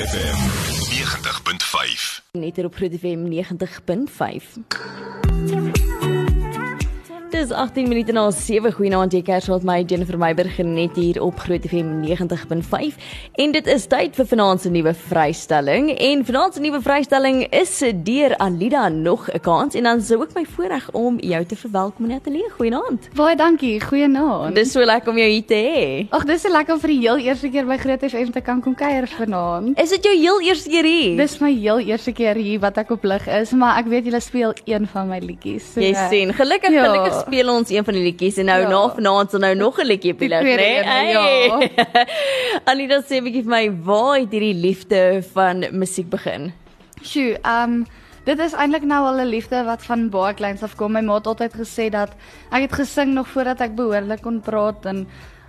[0.00, 0.36] FM
[0.90, 2.22] 90.5.
[2.32, 5.59] net hier op Groot FM 90.5.
[7.30, 8.72] Dis 18 minute na 7.
[8.74, 12.96] Goeienaand, jy kers met my Jennifer Meiberg net hier op Groot FM 90.5.
[13.38, 15.92] En dit is tyd vir vanaand se nuwe vrystelling.
[15.94, 20.34] En vanaand se nuwe vrystelling is deur Alida nog 'n kans en dan sou ook
[20.34, 22.50] my voorreg om jou te verwelkom in die ateljee.
[22.58, 23.08] Goeienaand.
[23.14, 23.80] Baie dankie.
[23.80, 24.54] Goeienaand.
[24.54, 26.06] Dis so lekker om jou hier te hê.
[26.10, 28.60] Ag, dis so lekker om vir die heel eerste keer by Groot FM te kan
[28.60, 29.78] kom kuier vanaand.
[29.80, 31.16] Is dit jou heel eerste keer hier?
[31.16, 34.20] Dis my heel eerste keer hier wat ek op lig is, maar ek weet julle
[34.20, 35.72] speel een van my liedjies.
[35.72, 36.84] So, Jy sien, gelukkig Ja.
[36.84, 38.68] gelukkig speel ons een van die liedjies en nou Ja.
[38.68, 41.10] na vanaand sal nou nog 'n liedjie op die tweede né?
[41.12, 42.04] ja.
[42.70, 46.52] Anita sê 'n bietjie vir my, waar het hierdie liefde van musiek begin?
[47.02, 47.86] Sjoe, ehm um,
[48.24, 50.92] dit is eintlik nou al 'n liefde wat van baie kleins af kom.
[50.92, 52.10] My ma het altyd gesê dat
[52.52, 55.08] ek het gesing nog voordat ek behoorlik kon praat en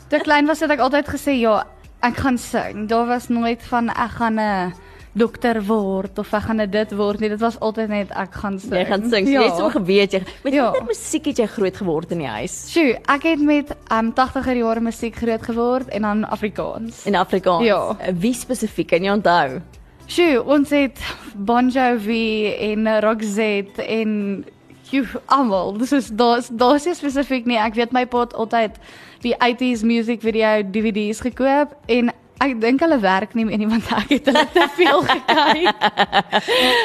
[0.10, 1.64] toe klein was het ek altyd gesê ja,
[2.02, 2.88] ek gaan sing.
[2.88, 4.74] Daar was nooit van ek gaan 'n
[5.14, 7.30] dokter word of ek gaan dit word nie.
[7.30, 8.72] Dit was altyd net ek gaan sing.
[8.78, 9.26] Jy gaan sing.
[9.28, 9.42] So Ja.
[9.42, 10.64] Jy het so geweet jy met Ja.
[10.72, 12.72] watter musiek het jy groot geword in die huis?
[12.72, 17.06] Sjoe, ek het met um 80er jare musiek groot geword en dan Afrikaans.
[17.06, 17.66] In Afrikaans.
[17.66, 17.96] Ja.
[18.14, 19.62] Wie spesifiek kan jy onthou?
[20.08, 21.00] Sjoe, ons het
[21.36, 24.46] Bon Jovi en Roxette en
[24.92, 25.78] jy almal.
[25.78, 27.58] Dis is daar's daar's nie spesifiek nie.
[27.58, 28.72] Ek weet my pa het altyd
[29.22, 33.88] die 80s music video DVD's gekoop en ek dink hulle werk nie meer nie want
[33.94, 35.86] ek het hulle te veel gekyk.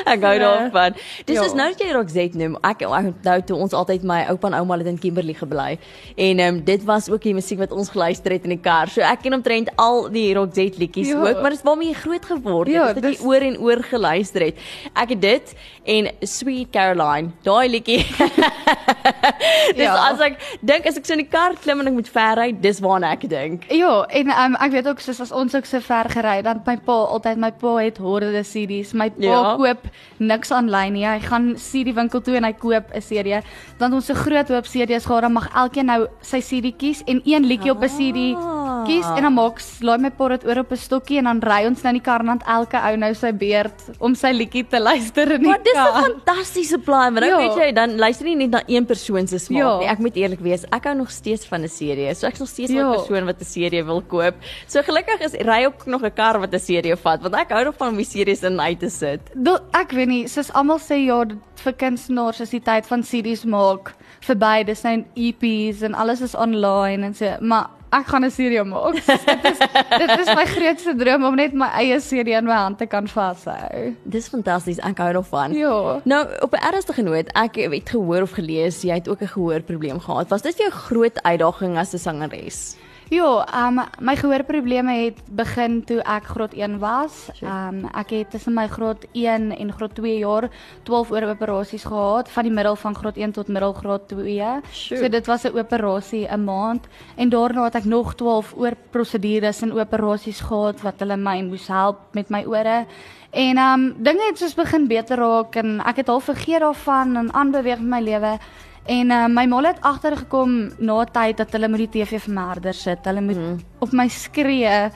[0.06, 0.96] Ek gou daarvan.
[1.26, 1.44] Dis Ja.
[1.48, 2.56] is nou dat jy Roxette noem.
[2.62, 5.78] Ek ek onthou toe ons altyd my oupa en ouma het in Kimberley gebly.
[6.16, 8.88] En um, dit was ook die musiek wat ons geluister het in die kar.
[8.92, 11.20] So ek ken omtrent al die Roxette liedjies Ja.
[11.22, 12.74] ook, maar dis waarmee jy groot geword het.
[12.77, 14.56] Ja, Ja, dat dis- jy oor en oor geluister het.
[14.94, 18.04] Ek het dit en Sweet Caroline, daai liedjie.
[19.77, 19.94] dis Ja.
[20.12, 22.48] as ek dink as ek so in die kar klim en ek moet ver ry,
[22.52, 23.66] dis waarna ek dink.
[23.72, 26.77] Ja, en um, ek weet ook soos as ons ook so ver gery, dan my
[26.77, 28.92] pa altyd my pa het horde CD's.
[28.92, 29.56] My pa Ja.
[29.56, 29.78] koop
[30.19, 31.05] niks aanlyn nie.
[31.06, 33.42] Hy gaan CD winkel toe en hy koop 'n CD.
[33.78, 37.02] Dan het ons 'n groot hoop CD's gehad, dan mag elkeen nou sy CD kies
[37.07, 38.84] en een liedjie op 'n CD Ah.
[38.86, 41.67] kies en dan maak laai my pa dit oor op 'n stokkie en dan ry
[41.67, 44.67] ons nou in die kar en dan elke ou nou sy beurt om sy liedjie
[44.67, 46.02] te luister in die Maar dis 'n kar.
[46.02, 47.36] fantastiese plan, want dan Ja.
[47.39, 49.78] weet jy, dan luister nie net na een persoon se smaak Ja.
[49.78, 49.86] nie.
[49.89, 52.14] Ek moet eerlik wees, ek hou nog steeds van 'n serie.
[52.14, 52.90] So ek's nog steeds 'n Ja.
[52.92, 54.34] persoon wat 'n serie wil koop.
[54.67, 57.64] So gelukkig is ry ook nog 'n kar wat 'n serie vat, want ek hou
[57.64, 59.20] daarvan om die series in uit te sit.
[59.35, 61.24] Do, ek weet nie, soos almal sê ja,
[61.55, 64.64] vir kunstenaars is die tyd van CD's maak verby.
[64.64, 68.95] Dis nou EP's en alles is online en so, maar ek gaan 'n serie maak.
[69.05, 69.58] dit is
[69.98, 73.08] dit is my grootste droom om net my eie serie in my hand te kan
[73.08, 73.95] vashou.
[74.02, 75.52] Dis fantasties, ek hou daarvan.
[75.52, 76.01] Ja.
[76.05, 80.01] Nou, op 'n ernstige noot, ek het gehoor of gelees jy het ook 'n gehoorprobleem
[80.01, 80.29] gehad.
[80.29, 82.77] Was dit vir jou groot uitdaging as 'n sangeres?
[83.06, 87.28] Ja, um my gehoorprobleme het begin toe ek graad 1 was.
[87.39, 90.48] Um ek het tussen my graad 1 en graad 2 jaar
[90.83, 94.48] 12 oor operasies gehad van die middel van graad 1 tot middelgraad 2.
[94.72, 94.98] Sjoe.
[94.98, 99.62] So dit was 'n operasie 'n maand en daarna het ek nog 12 oor prosedures
[99.62, 102.86] en operasies gehad wat hulle my moes help met my ore.
[103.30, 107.33] En um dinge het soos begin beter raak en ek het al vergeet daarvan en
[107.33, 108.39] aanbeweeg met my lewe.
[108.86, 113.05] En uh, my ma het agtergekom na tyd dat hulle met die TV vermerder sit.
[113.05, 113.58] Hulle moet mm.
[113.79, 114.91] op my skree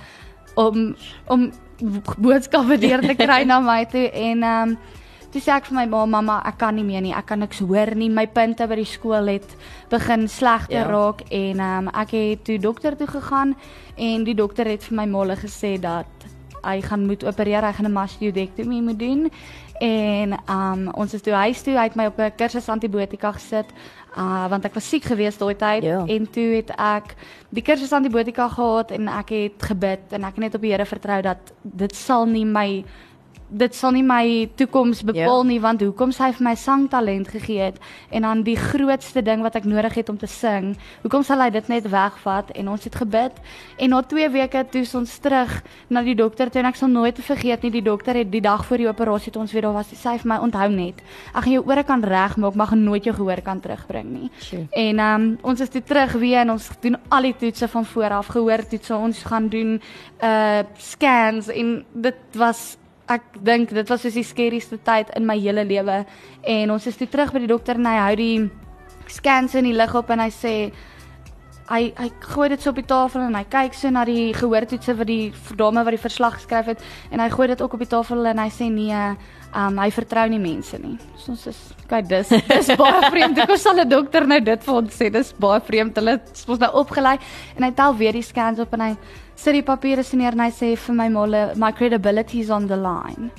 [0.54, 0.94] om
[1.26, 1.50] om
[2.18, 4.78] boodskappe deur te kry na my toe en ehm um,
[5.30, 7.14] toe sê ek vir my ma mamma ek kan nie meer nie.
[7.14, 8.08] Ek kan niks hoor nie.
[8.10, 9.56] My punte by die skool het
[9.90, 10.88] begin slegter Ja.
[10.90, 13.54] raak en ehm um, ek het toe dokter toe gegaan
[13.96, 16.06] en die dokter het vir my molle gesê dat
[16.62, 19.30] hy gaan moet opereer, hy gaan 'n mastoidektomie moet doen.
[19.80, 23.66] En um ons is toe huis toe, hy het my op 'n kursus antibiotika gesit.
[24.16, 26.04] Uh want ek was siek geweest daai tyd Ja.
[26.06, 27.14] en toe het ek
[27.48, 30.84] die kursus antibiotika gehad en ek het gebid en ek het net op die Here
[30.86, 32.84] vertrou dat dit sal nie my
[33.50, 35.48] dit sal nie my toekoms bepaal Ja.
[35.48, 37.78] nie want hoekom sy vir my sangtalent gegee het
[38.10, 41.50] en dan die grootste ding wat ek nodig het om te sing hoekom sal hy
[41.50, 43.32] dit net wegvat en ons het gebid
[43.78, 47.18] en na 2 weke toe ons terug na die dokter toe en ek sal nooit
[47.18, 49.88] vergeet nie die dokter het die dag voor die operasie toe ons weer daar was
[49.94, 51.02] sy vir my onthou net
[51.34, 54.66] ek gaan jou ore kan regmaak maar gaan nooit jou gehoor kan terugbring nie Sjoe.
[54.70, 57.84] En ehm um, ons is toe terug weer en ons doen al die toetse van
[57.84, 58.94] voor af gehoor toetse.
[58.94, 59.80] Ons gaan doen
[60.22, 62.76] uh scans en dit was
[63.10, 66.04] ek dink dit was soos die skerrieste tyd in my hele lewe.
[66.46, 68.50] En ons is toe terug by die dokter en hy hou die
[69.10, 70.54] scans in die lig op en hy sê
[71.70, 74.94] hy hy gooi dit so op die tafel en hy kyk so na die gehoortoetse
[74.98, 77.90] wat die dame wat die verslag geskryf het en hy gooi dit ook op die
[77.90, 79.02] tafel en hy sê nee,
[79.54, 80.96] um, hy vertrou nie mense nie.
[81.18, 81.58] So ons is
[81.90, 83.42] kyk dis dis baie vreemd.
[83.44, 85.10] Ek sal 'n dokter nou dit vir ons sê.
[85.10, 85.96] Dis baie vreemd.
[85.96, 87.18] Hulle is mos nou opgelei
[87.56, 88.96] en hy tel weer die scans op en hy
[89.34, 92.76] sit die papiere neer en hy sê vir my molle, my credibility is on the
[92.76, 93.30] line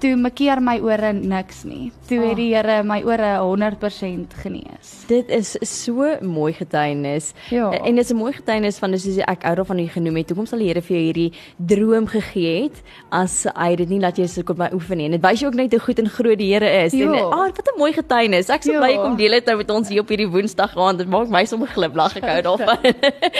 [0.00, 1.92] toe makkeer my ore niks nie.
[2.08, 5.04] Toe het die Here my ore 100% genees.
[5.08, 7.32] Dit is so mooi getuienis.
[7.50, 7.70] Ja.
[7.70, 10.28] En dit is 'n mooi getuienis van soos ek ou daarvan u genoem het.
[10.30, 14.16] Hoekom sal die Here vir jou hierdie droom gegee het as hy dit nie laat
[14.18, 15.04] jy se kon by oefen nie.
[15.06, 16.92] En dit wys jou ook net hoe goed en groot die Here is.
[16.92, 17.22] En Ja.
[17.30, 18.48] ah, wat 'n mooi getuienis.
[18.48, 18.78] Ek so Ja.
[18.80, 20.98] bly jy kom deel dit nou met ons hier op hierdie Woensdag aand.
[20.98, 22.78] Dit maak my sommer glimlag ek hou daarvan.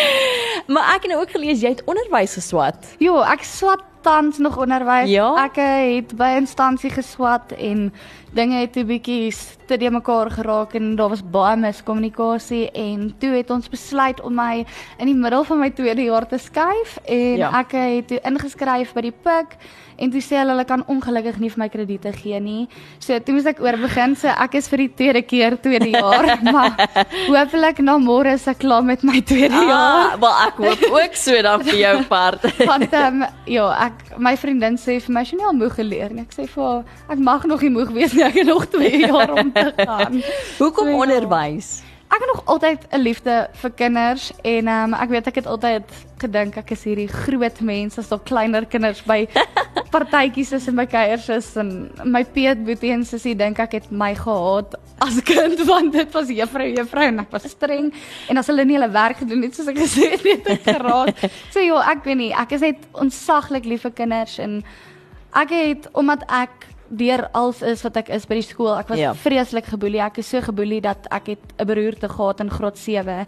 [0.73, 2.77] maar ek het nou ook gelees jy het onderwys geswat.
[2.99, 5.11] Jo, ek swat tans nog onderwys.
[5.11, 5.33] Ja?
[5.45, 7.93] Ek het by 'n instansie geswat en
[8.37, 9.33] dinge het 'n bietjie
[9.67, 14.35] te de mekaar geraak en daar was baie miskommunikasie en toe het ons besluit om
[14.35, 14.65] my
[14.99, 17.51] in die middel van my tweede jaar te skuif en Ja.
[17.61, 19.57] ek het toe ingeskryf by die PIK
[19.99, 22.69] en toe sê hulle hulle kan ongelukkig nie vir my krediete gee nie.
[22.99, 24.17] So toe moes ek oorbegin.
[24.17, 26.77] So ek is vir die tweede keer tweede jaar, maar
[27.29, 30.13] hopelik na môre is ek klaar met my tweede jaar.
[30.13, 32.45] Ah, maar ek hoop ook so dan vir jou part.
[32.71, 36.23] Want um, ja, ek my vriendin sê vir my sy het al moeg geleer nie.
[36.29, 38.26] Ek sê vir haar ek mag nog nie moeg wees nie.
[38.29, 40.23] Ek het nog 2 jaar om te gaan.
[40.59, 41.03] Hoekom So, ja.
[41.05, 41.83] onderwys?
[42.07, 45.83] Ek het nog altyd 'n liefde vir kinders en um, ek weet ek het altyd
[46.23, 49.27] gedink ek is hierdie groot mens as daar kleiner kinders by
[49.95, 53.91] partytjies is en by kuiers is en my Piet Boetie en sussie dink ek het
[53.91, 57.91] my gehaat as kind want dit was juffrou juffrou en ek was streng
[58.31, 61.27] en as hulle nie hulle werk gedoen het soos ek gesê het het ek geraad.
[61.51, 64.63] So ja, ek weet nie, ek is net ontsaglik lief vir kinders en
[65.35, 68.79] ek het omdat ek deur als is wat ek is by die skool.
[68.79, 69.15] Ek was Ja.
[69.15, 70.01] vreeslik geboelie.
[70.01, 73.27] Ek is so geboelie dat ek het 'n beroerte gehad in graad 7.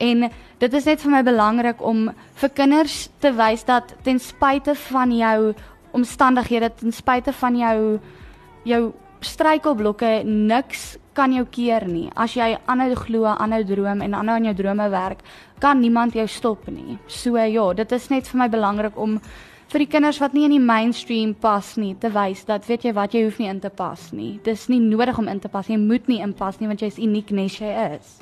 [0.00, 4.74] En dit is net vir my belangrik om vir kinders te wys dat ten spyte
[4.74, 5.54] van jou
[5.92, 8.00] omstandighede, ten spyte van jou
[8.64, 12.08] jou struikelblokke niks kan jou keer nie.
[12.16, 15.22] As jy aanhou glo, aanhou droom en aanhou aan jou drome werk,
[15.60, 16.98] kan niemand jou stop nie.
[17.06, 19.20] So ja, dit is net vir my belangrik om
[19.70, 22.92] vir die kinders wat nie in die mainstream pas nie te wys dat weet jy
[22.96, 24.32] wat jy hoef nie in te pas nie.
[24.42, 25.76] Dis nie nodig om in te pas nie.
[25.76, 28.16] Jy moet nie inpas nie want jy is uniek nes jy is.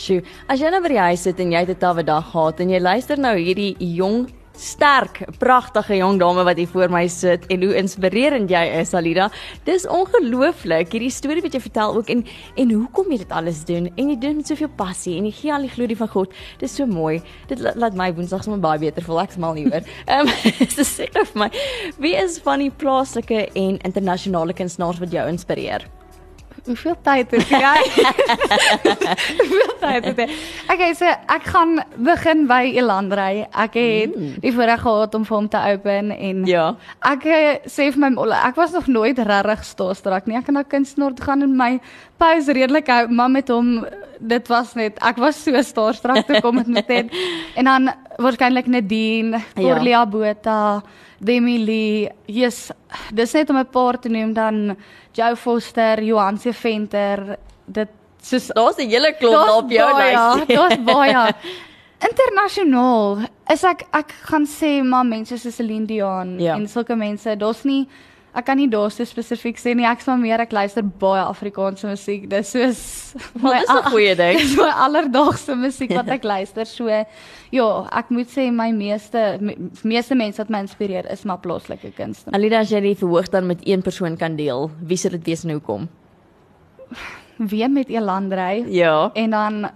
[0.00, 2.60] Sjoe, as jy nou by die huis sit en jy het 'n tawwe dag gehad
[2.60, 7.46] en jy luister nou hierdie jong sterk, pragtige jong dame wat hier voor my sit
[7.52, 9.28] en hoe inspirerend jy is, Alida.
[9.66, 12.22] Dis ongelooflik hierdie storie wat jy vertel ook en
[12.60, 15.52] en hoekom jy dit alles doen en jy doen met soveel passie en jy gee
[15.54, 16.32] al die glorie van God.
[16.62, 17.20] Dis so mooi.
[17.50, 19.22] Dit la- laat my Woensdag sommer baie beter voel.
[19.24, 19.82] Ek smal hieroor.
[20.12, 20.30] Ehm
[20.78, 21.50] dis sê vir my,
[21.98, 25.88] wie is van die plaaslike en internasionale kunstenaars wat jou inspireer?
[26.64, 27.80] Hoeveel tyd het jy?
[29.40, 30.26] Hoeveel tyd het jy?
[30.72, 31.74] Okay, so ek gaan
[32.06, 33.42] begin by Elandrey.
[33.52, 34.38] Ek het mm.
[34.40, 36.64] die voorreg gehad om vir hom te open en Ja.
[37.04, 40.38] Ek eh, sê vir my molle, ek was nog nooit regtig starstruck nie.
[40.40, 41.70] Ek het na kunstenaar toe gaan en my
[42.20, 43.84] pause redelik hou, maar met hom
[44.24, 47.12] dit was net ek was so starstruck toe kom dit met dit.
[47.58, 49.60] En dan waarskynlik Nadine, Ja.
[49.60, 50.82] Corlia Botha,
[51.24, 52.70] Demi Lee, yes,
[53.12, 54.76] dis net om 'n paar te noem dan
[55.12, 57.36] Joe Foster, Johan se Venter,
[57.66, 57.88] dit
[58.22, 60.46] soos Daar's 'n hele klomp Daar's op jou lys.
[60.46, 61.34] Daar's baie.
[62.08, 63.18] Internasionaal
[63.52, 66.54] is ek ek gaan sê maar mense soos Celine Dion Ja.
[66.56, 67.86] en sulke mense, daar's nie
[68.34, 69.86] ek kan nie daar so spesifiek sê nie.
[69.86, 72.26] Ek sal meer ek luister baie Afrikaanse musiek.
[72.30, 72.80] Dis soos
[73.42, 74.38] Maar dis 'n goeie ding.
[74.42, 76.66] Dis my alledaagse musiek wat ek luister.
[76.66, 81.38] So ja, ek moet sê my meeste me, meeste mense wat my inspireer is maar
[81.38, 82.34] plaaslike kunstenaars.
[82.34, 85.44] Alida, as jy die verhoog dan met een persoon kan deel, wie sou dit wees
[85.44, 85.88] en hoekom?
[87.36, 88.64] Weer met Elandrey.
[88.70, 89.10] Ja.
[89.14, 89.70] En dan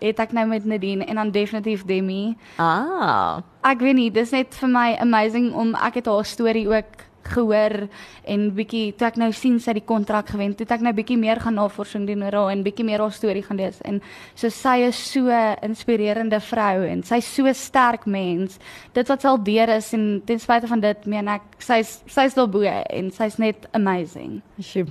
[0.00, 2.36] het ek nou met Nadine en dan definitief Demi.
[2.56, 3.40] Ah.
[3.64, 7.88] Ek weet nie, dis net vir my amazing om ek het haar storie ook gehoor
[8.24, 10.92] en bietjie toe ek nou sien sy het die kontrak gewen, toe het ek nou
[10.92, 14.00] bietjie meer gaan navorsing doen oor haar en bietjie meer haar storie gaan lees en
[14.34, 18.58] so sy is so 'n inspirerende vrou en sy's so 'n sterk mens.
[18.92, 22.34] Dit wat sy al deur is en ten spyte van dit meen ek sy's sy's
[22.34, 24.42] daar bo en sy's net amazing.
[24.60, 24.86] Sjoe.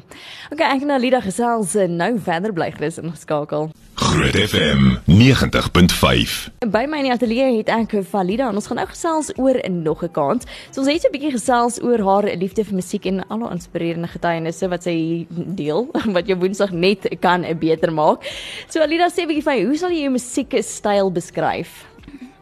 [0.52, 3.72] Okay, ek en Alida gesels eh, nou verder bly gerus ingeskakel.
[3.96, 6.50] Groot FM 90.5.
[6.66, 10.04] By my in die ateljee het ek Alida en ons gaan nou gesels oor nog
[10.04, 10.44] 'n kans.
[10.72, 13.56] So ons het so 'n bietjie gesels oor haar liefde vir musiek en al haar
[13.56, 18.24] inspirerende getuienisse wat sy deel wat jou Woensdag net kan beter maak.
[18.68, 21.86] So Alida sê 'n bietjie vir my, hoe sal jy jou musiekstyl beskryf?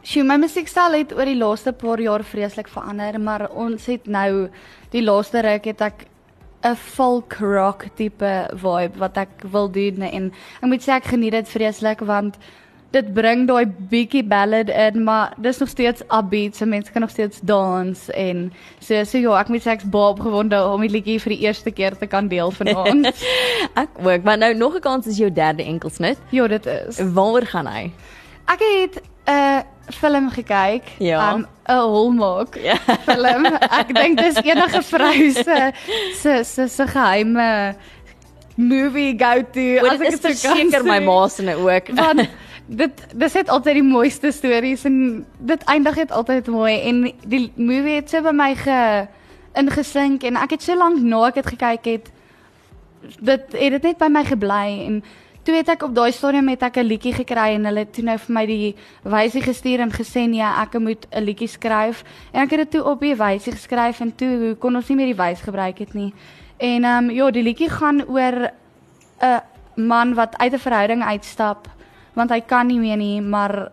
[0.01, 4.49] Sjoe, my musiekstyl het oor die laaste paar jaar vreeslik verander, maar ons het nou
[4.89, 6.07] die laaste ruk het ek
[6.63, 11.33] 'n folk rock tipe vibe wat ek wil doen en ek moet sê ek geniet
[11.33, 12.37] dit vreeslik want
[12.91, 17.09] dit bring daai bietjie ballad in, maar dis nog steeds upbeat, so mense kan nog
[17.09, 21.19] steeds dans en so so ja, ek moet sê ek's baie opgewonde om die liedjie
[21.23, 23.07] vir die eerste keer te kan deel vanaand.
[23.83, 26.17] Ek ook, maar nou nog 'n kans is jou derde enkelsnit.
[26.31, 26.99] ja, dit is.
[27.13, 27.91] Waaroor gaan hy?
[28.47, 29.59] Ek het 'n uh,
[29.91, 31.35] film gekyk, Ja.
[31.37, 32.75] 'n Hallmark Ja.
[33.07, 33.45] film.
[33.71, 35.71] Ek dink dis enige vrou se
[36.13, 37.75] se se se geheime
[38.55, 39.81] movie go to.
[39.81, 41.87] Want dit is dit verseker my ma se nou ook.
[41.95, 42.27] want
[42.71, 47.51] dit dis het altyd die mooiste stories en dit eindig net altyd mooi en die
[47.55, 48.77] movie het so by my ge
[49.59, 52.11] ingesink en ek het so lank na ek dit gekyk het
[53.19, 55.01] dit het dit net by my gebly en
[55.43, 58.03] toe het ek op daai stadium het ek 'n liedjie gekry en hulle het toe
[58.03, 62.03] nou vir my die wysie gestuur en gesê nee ek moet 'n liedjie skryf.
[62.31, 65.15] En ek het dit toe op die wysie geskryf en toe kon ons nie meer
[65.15, 66.13] die wys gebruik het nie.
[66.57, 68.51] En ehm um, ja die liedjie gaan oor
[69.19, 69.41] 'n
[69.75, 71.67] man wat uit 'n verhouding uitstap
[72.13, 73.71] want hy kan nie meer nie, maar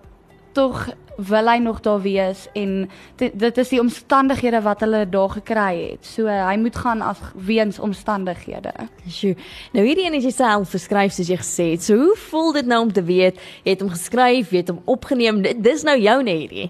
[0.52, 5.72] tog wil hy nog daar wees en dit, is die omstandighede wat hulle daar gekry
[5.80, 6.06] het.
[6.06, 8.70] So hy moet gaan as weens omstandighede.
[9.10, 9.34] Sjoe.
[9.74, 11.82] Nou hierdie een het jy self geskryf soos jy gesê het.
[11.82, 14.82] So hoe voel dit nou om te weet jy het hom geskryf, jy het hom
[14.86, 15.42] opgeneem.
[15.42, 16.68] Dit dis nou joune hierdie.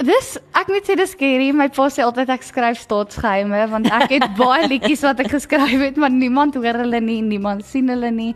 [0.00, 1.50] Dis ek moet sê dis scary.
[1.52, 5.80] My pa sê altyd ek skryf staatsgeheime want ek het baie liedjies wat ek geskryf
[5.82, 8.32] het, maar niemand hoor hulle nie, niemand sien hulle nie.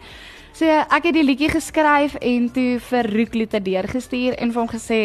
[0.57, 4.69] So ek het die liedjie geskryf en toe vir Roek Luther deurgestuur en vir hom
[4.73, 5.01] gesê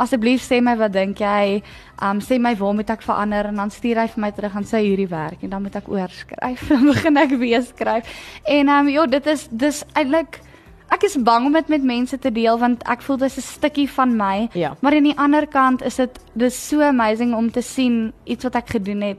[0.00, 1.60] asseblief sê my wat dink jy?
[2.04, 4.68] Um sê my waar moet ek verander en dan stuur hy vir my terug en
[4.68, 6.68] sê hierdie werk en dan moet ek oorskryf.
[6.72, 8.14] Dan begin ek weer skryf.
[8.44, 10.40] En um ja, dit is dis eintlik
[10.90, 13.88] ek is bang om dit met mense te deel want ek voel dis 'n stukkie
[13.90, 14.48] van my.
[14.52, 14.76] Ja.
[14.80, 18.54] Maar aan die ander kant is dit dis so amazing om te sien iets wat
[18.54, 19.18] ek gedoen het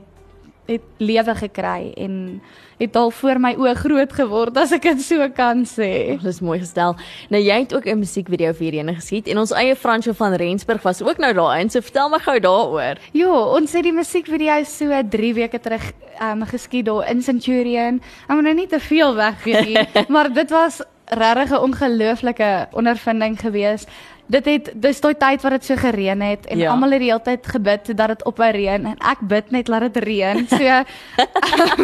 [0.66, 2.40] het lewe gekry en
[2.78, 6.18] het al voor my oë groot geword as ek dit so kan sê.
[6.22, 6.94] Dis mooi gestel.
[7.30, 10.82] Nou jy het ook 'n musiekvideo vir hierdie geskiet en ons eie Fransjo van Rensburg
[10.82, 11.70] was ook nou daarin.
[11.70, 12.98] So vertel my gou daaroor.
[13.12, 18.00] Ja, ons het die musiekvideo so 3 weke terug um geskiet daar in Centurion.
[18.28, 20.82] Ek moet nou nie te veel weggee nie, maar dit was
[21.14, 23.88] regtig 'n ongelooflike ondervinding geweest.
[24.26, 26.70] Dit het dis daai tyd wat dit so gereën het en Ja.
[26.70, 29.92] almal het die hele tyd gebid dat dit ophou reën en ek bid net laat
[29.92, 30.46] dit reën.
[30.48, 30.58] So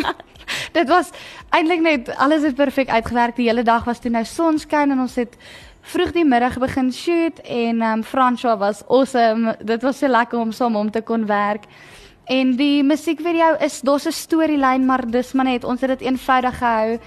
[0.79, 1.11] dit was
[1.51, 3.37] eintlik net alles het perfek uitgewerk.
[3.37, 5.37] Die hele dag was toe nou sonskyn en ons het
[5.89, 9.57] vroeg die middag begin shoot en um François was awesome.
[9.65, 11.65] Dit was so lekker om saam hom te kon werk.
[12.29, 16.59] En die musiekvideo is daar's 'n storielyn, maar dis maar net ons het dit eenvoudig
[16.59, 16.99] gehou.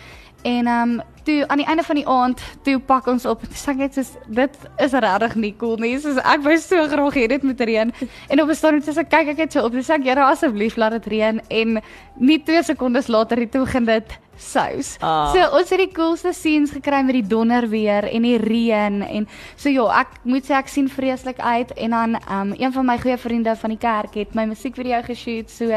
[0.43, 3.43] En um toe aan die einde van die aand, toe pak ons op.
[3.53, 5.93] Sê ek net soos dit is regtig nie cool nie.
[6.01, 7.93] Soos ek wou so graag hê dit moet reën.
[8.29, 9.74] En op 'n stadium toe sê ek kyk ek net so op.
[9.74, 11.81] Sê ek Here asseblief laat dit reën en
[12.17, 14.98] nie 2 sekondes later het toe begin dit sous.
[15.00, 15.31] Ah.
[15.31, 19.27] So ons het die coolste scenes gekry met die donder weer en die reën en
[19.55, 22.98] so ja, ek moet sê ek sien vreeslik uit en dan um een van my
[22.98, 25.50] goeie vriende van die kerk het my musiekvideo geshoot.
[25.50, 25.69] So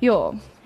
[0.00, 0.18] ja,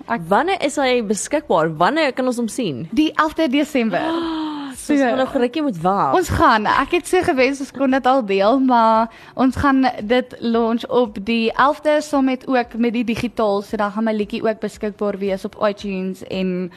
[0.07, 1.71] ek Wanneer is hy beskikbaar?
[1.77, 2.87] Wanneer kan ons hom sien?
[2.91, 4.01] die 11de Desember.
[4.85, 6.13] So ons gaan nog rukkie moet wag.
[6.13, 10.35] Ons gaan, ek het so gewens ons kon dit al deel, maar ons gaan dit
[10.45, 14.43] launch op die 11de saam met ook met die digitaal, so dan gaan my liedjie
[14.45, 16.69] ook beskikbaar wees op iTunes en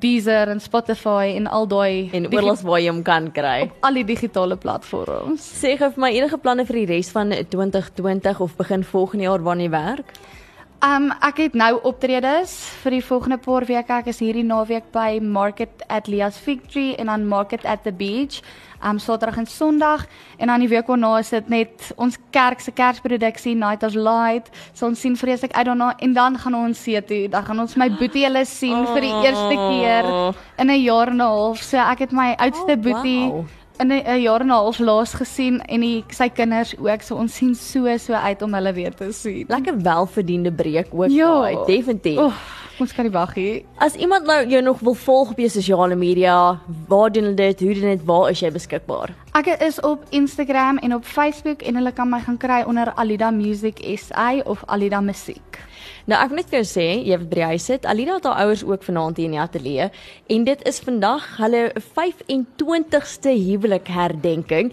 [0.00, 3.66] Deezer en Spotify en al daai en oorals waar jy hom kan kry.
[3.66, 5.44] op al die digitale platforms.
[5.60, 9.42] Sê gou vir my enige planne vir die res van 2020 of begin volgende jaar
[9.42, 10.16] wanneer jy werk?
[10.78, 12.52] Um ek het nou optredes
[12.84, 13.96] vir die volgende paar weke.
[13.98, 18.38] Ek is hierdie naweek by Market at Leas Victory en dan Market at the Beach.
[18.78, 20.06] Um Saterdag en Sondag
[20.38, 24.54] en dan die week daarna is dit net ons kerk se kersproduksie Night of Light.
[24.70, 27.24] So ons sien vreeslik uit daarna en dan gaan ons see toe.
[27.26, 30.12] Dan gaan ons my boetie hulle sien vir die eerste keer
[30.62, 31.58] in 'n jaar en 'n half.
[31.58, 33.44] So ek het my oudste Oh, boetie wow.
[33.78, 37.02] In 'n jaar en 'n half laas gesien en die, sy kinders ook.
[37.02, 39.44] So ons sien so so uit om hulle weer te sien.
[39.48, 41.40] Lekker welverdiende breek ook Ja.
[41.40, 42.18] daai, definitief.
[42.18, 42.32] Oh,
[42.80, 43.64] ons kan nie wag nie.
[43.78, 46.58] As iemand nou jou nog wil volg op jou sosiale media,
[46.88, 47.60] waar doen hulle dit?
[47.60, 48.04] Hoe doen dit?
[48.04, 49.14] Waar is jy beskikbaar?
[49.38, 53.28] Ek is op Instagram en op Facebook en hulle kan my gaan kry onder Alida
[53.30, 55.60] Music SA of Alida Musiek.
[56.10, 58.26] Nou ek wil net vir jou sê, jy wat by die huis sit, Alida het
[58.26, 59.86] haar ouers ook vanaand hier in die ateljee
[60.34, 64.72] en dit is vandag hulle 25ste huwelik herdenking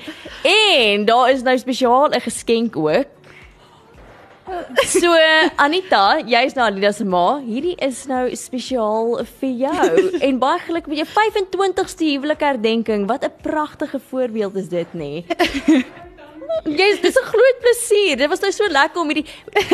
[0.56, 3.12] en daar is nou spesiaal 'n geskenk ook.
[4.86, 5.10] So
[5.58, 7.40] Anita, jy's nou Alida se ma.
[7.42, 13.08] Hierdie is nou spesiaal vir jou en baie geluk met jou 25ste huwelik herdenking.
[13.10, 15.14] Wat 'n pragtige voorbeeld is dit nê?
[16.80, 18.18] Jy's dis 'n groot plesier.
[18.22, 19.26] Dit was nou so lekker om hierdie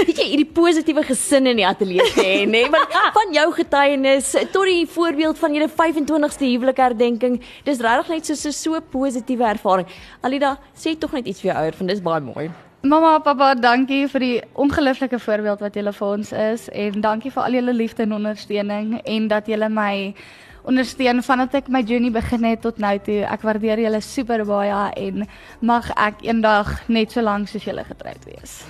[0.08, 2.64] weet jy hierdie positiewe gesin in die ateljee te hê, nê?
[2.72, 8.36] Want van jou getuienis tot die voorbeeld van julle 25ste huwelikherdenking, dis regtig net so
[8.36, 9.88] so so positiewe ervaring.
[10.24, 12.52] Alida, sê tog net iets vir jou ouer, want dis baie mooi.
[12.82, 17.44] Mamma, pappa, dankie vir die ongelooflike voorbeeld wat julle vir ons is en dankie vir
[17.44, 20.16] al julle liefde en ondersteuning en dat julle my
[20.66, 23.20] ondersteun vandat ek my journey begin het tot nou toe.
[23.22, 25.28] Ek waardeer julle super baie en
[25.62, 28.64] mag ek eendag net so lank soos julle getroud wees.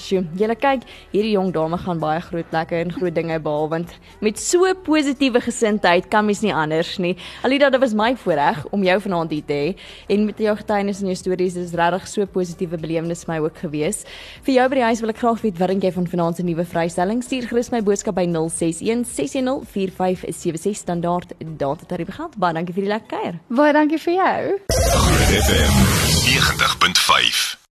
[0.00, 3.92] Sjoe, julle kyk, hierdie jong dame gaan baie groot plekke en groot dinge behaal want
[4.24, 7.14] met so positiewe gesindheid kan mens nie anders nie.
[7.46, 9.70] Alida, dit was my voorreg om jou vanaand hier te hê
[10.14, 13.62] en met jou getuienis en jou stories, dis regtig so positiewe belewenis vir my ook
[13.64, 14.02] gewees.
[14.46, 16.46] Vir jou by die huis wil ek graag weet wat dink jy van vanaand se
[16.46, 17.22] nuwe vrystelling?
[17.24, 22.38] Stuur gerus my boodskap by 061 610 4576 standaard data tariewe geld.
[22.38, 23.40] Baie dankie vir die lekker kuier.
[23.48, 24.38] Baie dankie vir jou.
[24.76, 25.82] Groot FM
[26.28, 27.61] 90.5